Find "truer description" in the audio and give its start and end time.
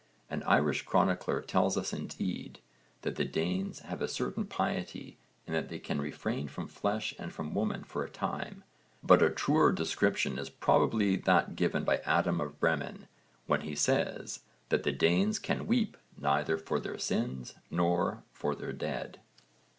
9.29-10.39